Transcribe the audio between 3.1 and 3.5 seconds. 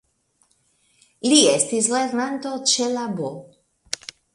"B.